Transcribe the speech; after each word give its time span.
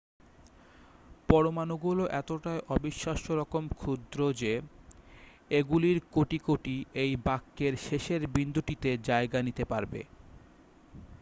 পরমাণুগুলো 1.29 2.03
এতটাই 2.19 2.59
অবিশ্বাস্যরকম 2.69 3.63
ক্ষুদ্র 3.75 4.19
যে 4.35 4.53
এগুলির 5.51 5.97
কোটি 6.11 6.37
কোটি 6.39 6.75
এই 6.95 7.11
বাক্যের 7.25 7.73
শেষের 7.87 8.21
বিন্দুটিতে 8.35 8.89
জায়গা 9.09 9.39
নিতে 9.41 9.63
পারবে 9.65 10.01